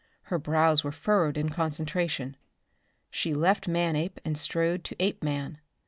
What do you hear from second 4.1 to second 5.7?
and strode to Apeman.